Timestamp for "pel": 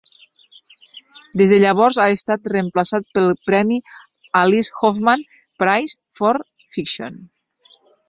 3.19-3.29